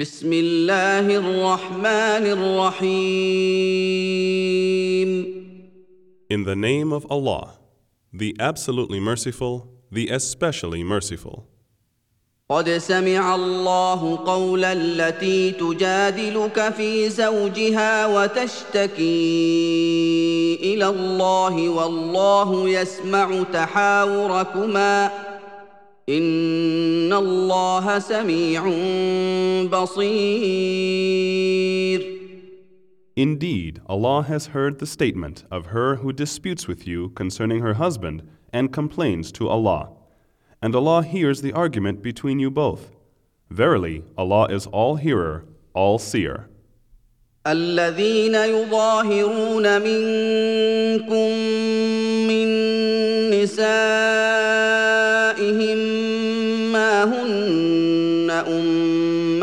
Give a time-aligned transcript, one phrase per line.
[0.00, 3.20] بسم الله الرحمن الرحيم
[6.30, 7.58] In the name of Allah,
[8.10, 11.44] the absolutely merciful, the especially merciful.
[12.48, 18.98] قد سمع الله قول التي تجادلك في زوجها وتشتكي
[20.62, 25.29] إلى الله والله يسمع تحاوركما
[26.09, 28.63] ان الله سميع
[29.71, 30.95] بصير
[33.17, 38.23] Indeed, Allah has heard the statement of her who disputes with you concerning her husband
[38.51, 39.91] and complains to Allah.
[40.61, 42.91] And Allah hears the argument between you both.
[43.49, 46.49] Verily, Allah is all hearer, all seer.
[47.47, 51.29] الذين يظاهرون منكم
[52.27, 52.47] من
[53.29, 54.28] نسائهم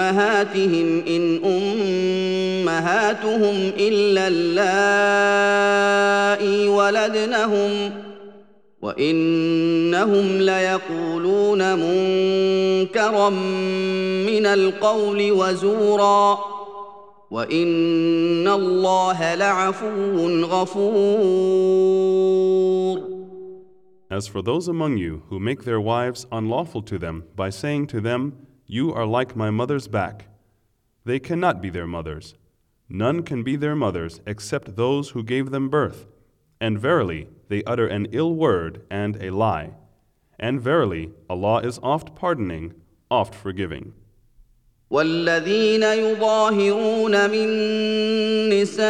[0.09, 1.23] أمهاتهم إن
[2.65, 5.67] أمهاتهم إلا اللائي
[6.67, 7.91] ولدنهم
[8.81, 13.29] وإنهم ليقولون منكرا
[14.29, 16.39] من القول وزورا
[17.31, 21.77] وإن الله لعفو غفور.
[24.09, 27.99] As for those among you who make their wives unlawful to them by saying to
[27.99, 30.28] them, You are like my mother's back,
[31.04, 32.34] they cannot be their mothers.
[32.88, 36.06] None can be their mothers except those who gave them birth.
[36.60, 39.70] And verily, they utter an ill word and a lie.
[40.38, 42.74] And verily, Allah is oft pardoning,
[43.10, 43.92] oft forgiving.
[44.90, 47.48] والذين يظاهرون من
[48.48, 48.82] نسائهم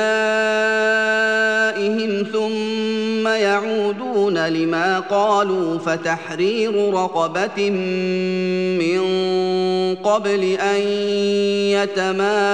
[2.32, 2.95] ثم
[3.35, 7.69] يعودون لما قالوا فتحرير رقبه
[8.79, 9.01] من
[9.95, 10.81] قبل ان
[11.77, 12.47] يتماسا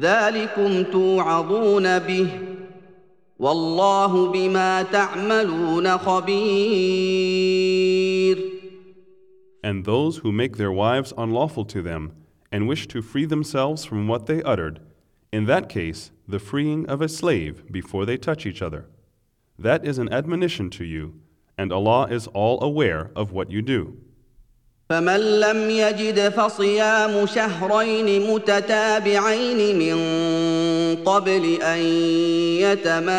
[0.00, 2.28] ذلكم توعظون به
[3.38, 6.96] والله بما تعملون خبير
[9.62, 12.12] And those who make their wives unlawful to them
[12.52, 14.80] and wish to free themselves from what they uttered,
[15.31, 18.85] in that case, the freeing of a slave before they touch each other.
[19.57, 21.21] That is an admonition to you,
[21.57, 23.97] and Allah is all aware of what you do.
[24.91, 29.97] فمن لم يجد فصيام شهرين متتابعين من
[31.05, 31.79] قبل ان
[32.59, 33.11] يتماسا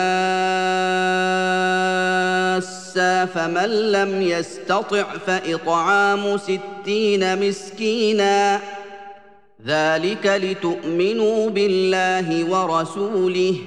[3.26, 8.60] فمن لم يستطع فاطعام ستين مسكينا
[9.66, 13.58] ذلك لتؤمنوا بالله ورسوله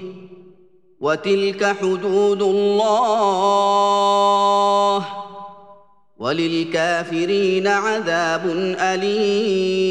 [0.99, 3.45] وتلك حدود الله
[6.17, 8.45] وللكافرين عذاب
[8.79, 9.85] أليم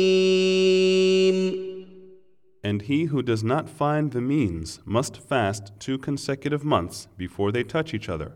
[2.66, 7.62] And he who does not find the means must fast two consecutive months before they
[7.62, 8.32] touch each other.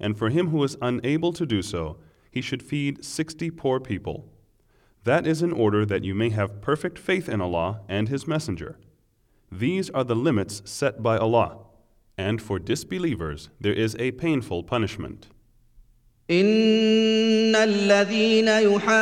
[0.00, 1.98] And for him who is unable to do so,
[2.32, 4.24] he should feed sixty poor people.
[5.06, 8.78] That is in order that you may have perfect faith in Allah and His Messenger.
[9.50, 11.58] These are the limits set by Allah,
[12.16, 15.26] and for disbelievers there is a painful punishment.
[16.30, 18.92] إن الذين يحادون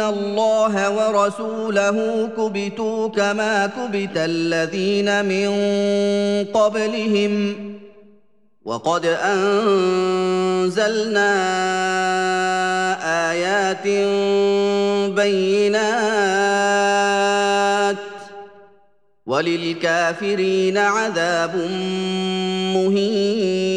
[0.00, 5.48] الله ورسوله كبتوا كما كبت الذين من
[6.52, 7.64] قبلهم
[8.64, 10.24] وقد أنزلنا
[13.30, 13.86] آيات
[15.14, 16.54] بينات
[19.26, 21.56] وللكافرين عذاب
[22.74, 23.74] مهين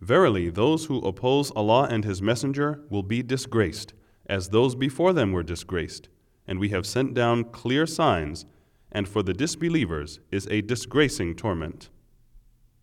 [0.00, 3.94] Verily, those who oppose Allah and His Messenger will be disgraced,
[4.26, 6.08] as those before them were disgraced.
[6.46, 8.44] And we have sent down clear signs,
[8.90, 11.88] and for the disbelievers is a disgracing torment.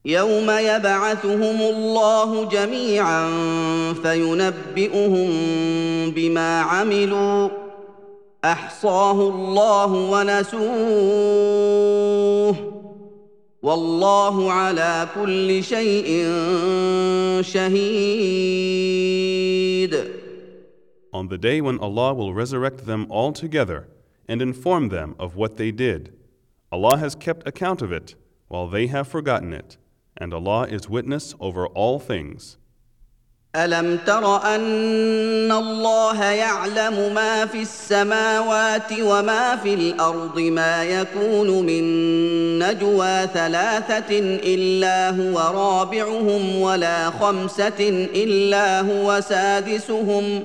[0.07, 3.29] يوم يبعثهم الله جميعا
[4.03, 5.31] فينبئهم
[6.11, 7.49] بما عملوا
[8.45, 11.55] احصاه الله ونسوه
[13.63, 16.07] والله على كل شيء
[17.41, 18.75] شهيد
[21.15, 23.87] On the day when Allah will resurrect them all together
[24.29, 26.13] and inform them of what they did,
[26.71, 28.17] Allah has kept account of it
[28.49, 29.79] while they have forgotten it,
[30.17, 32.59] and Allah is witness over all things.
[33.57, 41.85] ألم تر أن الله يعلم ما في السماوات وما في الأرض ما يكون من
[42.59, 44.19] نجوى ثلاثة
[44.55, 50.45] إلا هو رابعهم ولا خمسة إلا هو سادسهم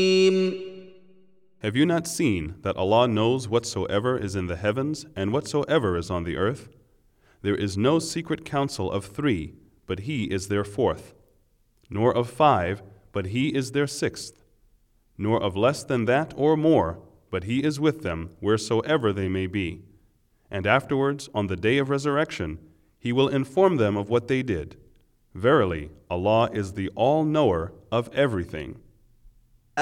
[1.61, 6.09] Have you not seen that Allah knows whatsoever is in the heavens and whatsoever is
[6.09, 6.69] on the earth?
[7.43, 9.53] There is no secret counsel of three,
[9.85, 11.13] but He is their fourth,
[11.87, 12.81] nor of five,
[13.11, 14.43] but He is their sixth,
[15.19, 16.97] nor of less than that or more,
[17.29, 19.83] but He is with them wheresoever they may be.
[20.49, 22.57] And afterwards, on the day of resurrection,
[22.97, 24.77] He will inform them of what they did.
[25.35, 28.80] Verily, Allah is the all knower of everything.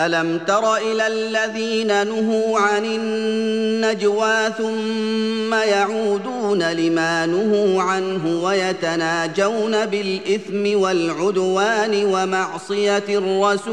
[0.06, 12.06] ألم تر إلى الذين نهوا عن النجوى ثم يعودون لما نهوا عنه ويتناجون بالإثم والعدوان
[12.06, 13.70] ومعصية الرسول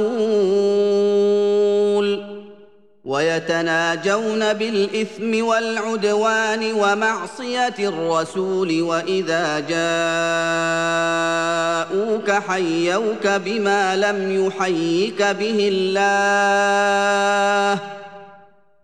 [3.07, 9.61] ويتناجون بالإثم والعدوان ومعصية الرسول وإذا
[12.01, 16.27] جاءوك حيوك بما لم يحيك به الله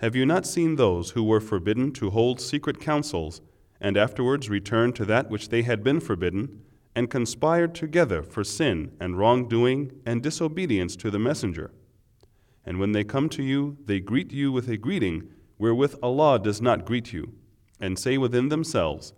[0.00, 3.42] Have you not seen those who were forbidden to hold secret councils,
[3.82, 6.62] and afterwards returned to that which they had been forbidden,
[6.94, 11.70] and conspired together for sin and wrongdoing and disobedience to the Messenger?
[12.64, 16.62] And when they come to you, they greet you with a greeting wherewith Allah does
[16.62, 17.34] not greet you,
[17.78, 19.12] and say within themselves,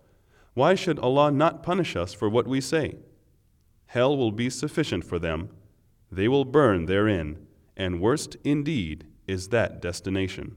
[0.55, 2.96] Why should Allah not punish us for what we say?
[3.87, 5.50] Hell will be sufficient for them,
[6.11, 7.38] they will burn therein,
[7.76, 10.56] and worst indeed is that destination.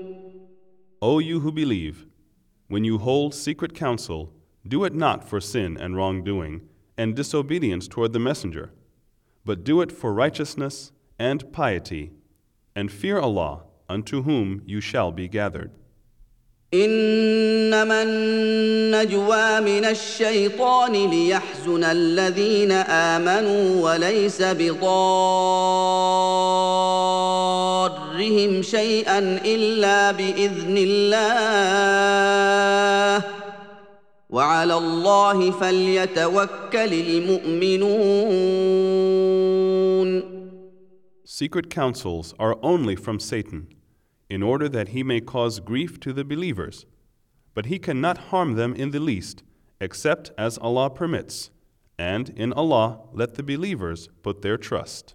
[1.02, 2.06] O you who believe,
[2.68, 4.32] when you hold secret counsel,
[4.66, 6.62] do it not for sin and wrongdoing
[6.96, 8.70] and disobedience toward the Messenger,
[9.44, 12.12] but do it for righteousness and piety,
[12.74, 15.70] and fear Allah, unto whom you shall be gathered.
[16.74, 24.42] انما النجوى من الشيطان ليحزن الذين امنوا وليس
[28.20, 31.64] بضارهم شيئا الا باذن الله
[34.30, 38.26] وعلى الله فليتوكل المؤمنون
[41.24, 43.66] Secret counsels are only from Satan.
[44.28, 46.84] in order that he may cause grief to the believers.
[47.54, 49.42] But he cannot harm them in the least,
[49.80, 51.50] except as Allah permits,
[51.98, 55.14] and in Allah let the believers put their trust.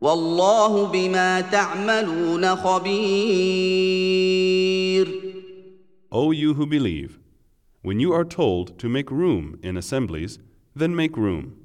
[0.00, 4.00] والله بما تعملون خبير
[6.12, 7.20] O you who believe,
[7.82, 10.38] when you are told to make room in assemblies,
[10.74, 11.56] then make room.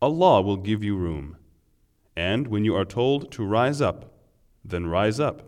[0.00, 1.36] Allah will give you room.
[2.16, 4.12] And when you are told to rise up,
[4.64, 5.42] then rise up.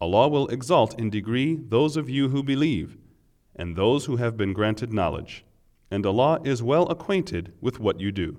[0.00, 2.96] Allah will exalt in degree those of you who believe,
[3.54, 5.44] and those who have been granted knowledge.
[5.90, 8.38] And Allah is well acquainted with what you do.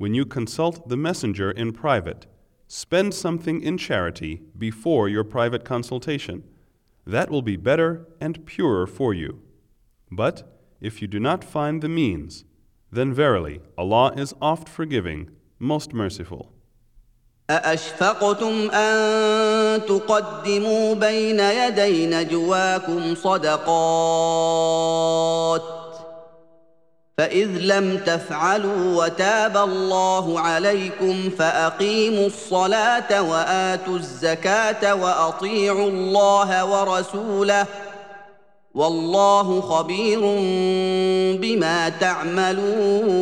[0.00, 2.26] when you consult the messenger in private,
[2.68, 6.42] spend something in charity before your private consultation.
[7.06, 9.40] That will be better and purer for you.
[10.10, 12.44] But if you do not find the means,
[12.90, 16.52] then verily Allah is oft forgiving, most merciful.
[17.50, 23.66] أأشفقتم أن تقدموا بين يدي نجواكم صدقات
[27.20, 37.66] فإذ لم تفعلوا وتاب الله عليكم فأقيموا الصلاة وآتوا الزكاة وأطيعوا الله ورسوله
[38.74, 40.20] والله خبير
[41.40, 43.16] بما تعملون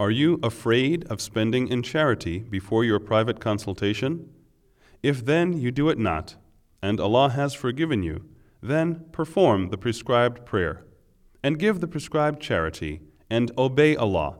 [0.00, 4.28] Are you afraid of spending in charity before your private consultation?
[5.02, 6.34] If then you do it not,
[6.82, 8.24] and Allah has forgiven you,
[8.60, 10.84] then perform the prescribed prayer,
[11.42, 14.36] and give the prescribed charity, and obey Allah,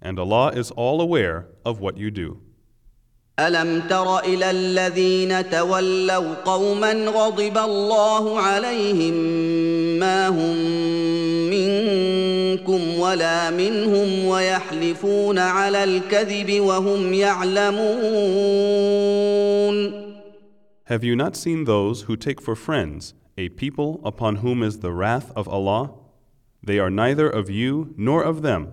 [0.00, 2.40] and Allah is all aware of what you do.
[3.38, 9.14] الم تر الى الذين تولوا قوما غضب الله عليهم
[9.98, 10.56] ما هم
[11.50, 18.56] منكم ولا منهم ويحلفون على الكذب وهم يعلمون
[20.84, 24.92] Have you not seen those who take for friends a people upon whom is the
[24.92, 25.90] wrath of Allah?
[26.62, 28.72] They are neither of you nor of them,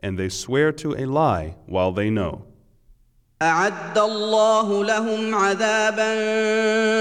[0.00, 2.44] and they swear to a lie while they know.
[3.42, 6.10] اعد الله لهم عذابا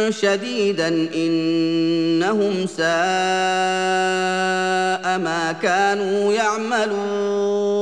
[0.10, 2.88] شديدا انهم ساء
[5.20, 7.80] ما كانوا يعملون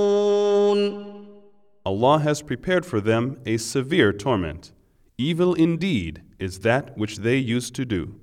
[1.86, 4.74] Allah has prepared for them a severe torment.
[5.18, 8.16] Evil indeed is that which they used to do.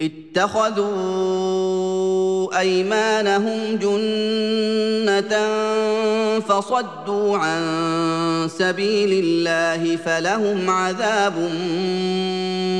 [0.00, 1.95] اتخذوا
[2.58, 5.32] ايمانهم جنه
[6.40, 7.62] فصدوا عن
[8.48, 11.38] سبيل الله فلهم عذاب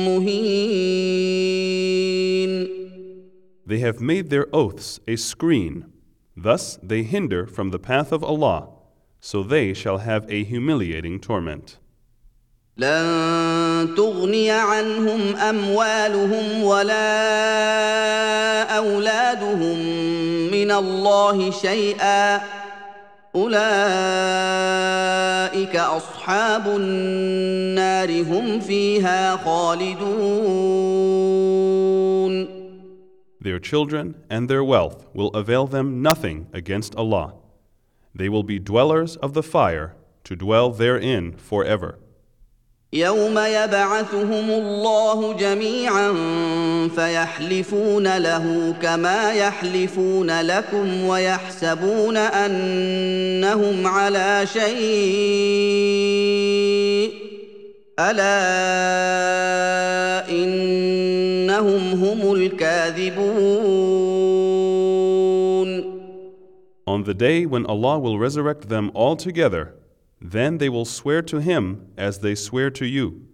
[0.07, 1.43] مهين
[3.65, 5.85] They have made their oaths a screen.
[6.35, 8.69] Thus they hinder from the path of Allah,
[9.21, 11.77] so they shall have a humiliating torment.
[12.78, 17.02] لن تغني عنهم اموالهم ولا
[18.62, 19.78] اولادهم
[20.50, 22.40] من الله شيئا
[23.34, 23.56] اولئك
[25.76, 30.48] اصحاب النار هم فيها خالدون
[33.40, 37.34] Their children and their wealth will avail them nothing against Allah.
[38.14, 39.94] They will be dwellers of the fire
[40.24, 41.98] to dwell therein forever.
[42.92, 46.12] يوم يبعثهم الله جميعا
[46.96, 54.68] فيحلفون له كما يحلفون لكم ويحسبون أنهم على شيء
[58.00, 58.30] ألا
[60.30, 63.88] إنهم هم الكاذبون.
[66.86, 69.74] On the day when Allah will resurrect them all together,
[70.21, 73.27] then they will swear to Him as they swear to you,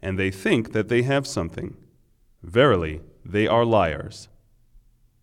[0.00, 1.76] and they think that they have something.
[2.42, 4.28] Verily, they are liars.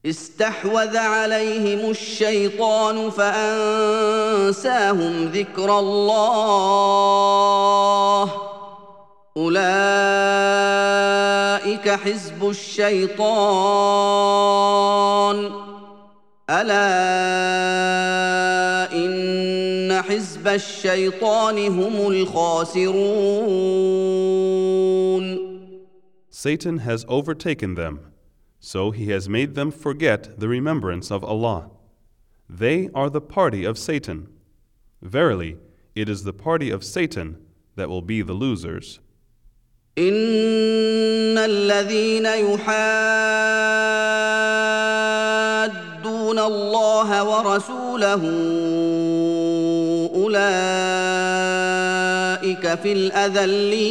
[0.06, 4.06] استحوذ عليهم الشيطان فانساهم
[5.26, 6.72] ذكر الله
[9.38, 9.66] اولئك
[11.90, 13.26] حزب الشيطان
[16.50, 16.88] الا
[18.29, 18.29] ان
[20.10, 23.06] حزب الشيطان هم الخاسرون
[26.30, 28.00] Satan has overtaken them,
[28.60, 31.72] so he has made them forget the remembrance of Allah.
[32.50, 34.28] They are the party of Satan.
[35.02, 35.58] Verily,
[35.96, 37.38] it is the party of Satan
[37.76, 39.00] that will be the losers.
[39.98, 42.26] ان الذين
[46.31, 48.23] يحادون الله ورسوله
[50.15, 50.45] أولئك
[52.83, 53.91] في الأذلين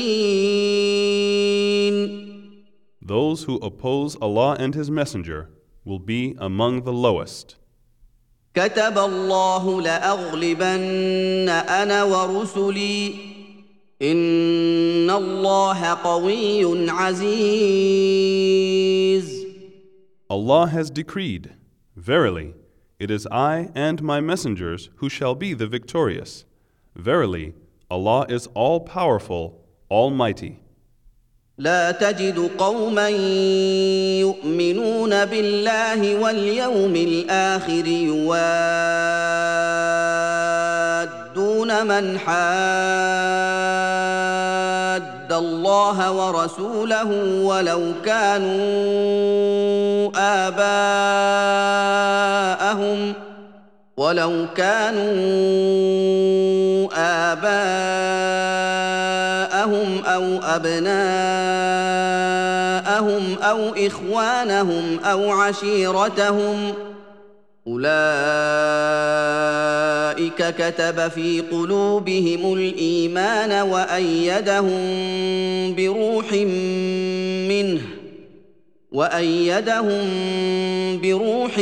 [3.02, 5.50] Those who oppose Allah and His Messenger
[5.84, 7.56] will be among the lowest.
[8.56, 13.16] كتب الله لأغلبن أنا ورسلي
[14.02, 18.20] إن الله قوي عزيز
[20.32, 21.50] Allah has decreed,
[21.99, 22.55] Verily,
[22.99, 26.45] it is I and my messengers who shall be the victorious.
[26.97, 27.55] Verily,
[27.91, 30.61] Allah is all powerful, almighty.
[31.59, 33.09] لا تجد قوما
[34.21, 38.27] يؤمنون بالله واليوم الآخر يوادون
[41.87, 43.25] من حاد
[45.40, 47.10] الله ورسوله
[47.44, 48.60] ولو كانوا
[50.48, 51.70] آباءهم
[53.98, 55.10] ولو كانوا
[56.96, 57.90] آباءهم
[60.06, 61.00] أو أبناءهم
[63.44, 66.74] أو إخوانهم أو عشيرتهم
[67.70, 67.90] أولئك
[70.58, 74.80] كتب في قلوبهم الإيمان وأيدهم
[75.76, 76.34] بروح
[77.50, 77.82] منه
[78.92, 80.08] وأيدهم
[81.02, 81.58] بروح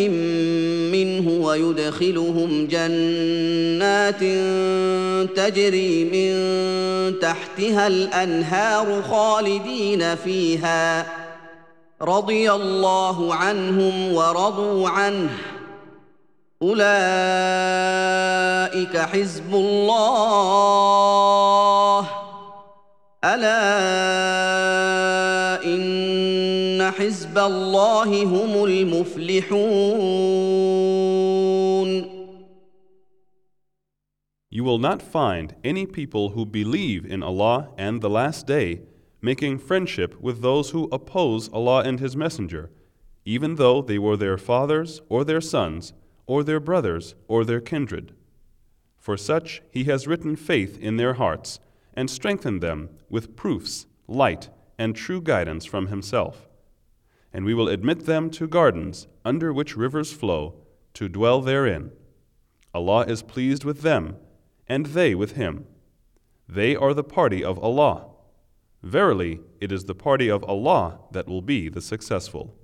[0.91, 4.23] منه ويدخلهم جنات
[5.35, 6.33] تجري من
[7.19, 11.05] تحتها الأنهار خالدين فيها
[12.01, 15.56] رضي الله عنهم ورضوا عنه.
[16.62, 16.86] اولئك
[18.96, 21.02] حزب الله
[23.24, 23.62] الا
[25.64, 30.02] ان حزب الله هم المفلحون
[34.54, 38.82] You will not find any people who believe in Allah and the Last Day
[39.22, 42.70] making friendship with those who oppose Allah and His Messenger,
[43.24, 45.94] even though they were their fathers or their sons
[46.27, 48.13] or their brothers or their kindred.
[48.97, 51.59] For such He has written faith in their hearts
[51.93, 56.47] and strengthened them with proofs, light, and true guidance from Himself.
[57.33, 60.55] And we will admit them to gardens under which rivers flow,
[60.93, 61.91] to dwell therein.
[62.73, 64.17] Allah is pleased with them,
[64.67, 65.65] and they with Him.
[66.49, 68.07] They are the party of Allah.
[68.83, 72.57] Verily, it is the party of Allah that will be the successful.